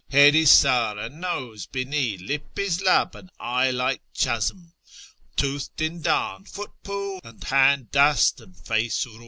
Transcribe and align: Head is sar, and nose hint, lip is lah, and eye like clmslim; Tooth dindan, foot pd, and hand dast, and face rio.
Head 0.09 0.33
is 0.33 0.49
sar, 0.49 0.97
and 0.97 1.21
nose 1.21 1.67
hint, 1.71 2.21
lip 2.21 2.57
is 2.57 2.81
lah, 2.81 3.07
and 3.13 3.29
eye 3.39 3.69
like 3.69 4.01
clmslim; 4.15 4.71
Tooth 5.35 5.75
dindan, 5.75 6.45
foot 6.49 6.71
pd, 6.83 7.19
and 7.23 7.43
hand 7.43 7.91
dast, 7.91 8.41
and 8.41 8.57
face 8.57 9.05
rio. 9.05 9.19